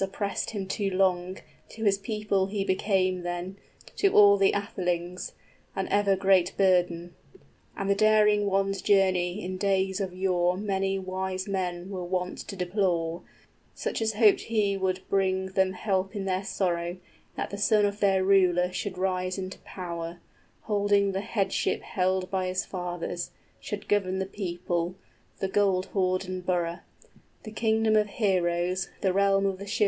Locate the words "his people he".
1.83-2.63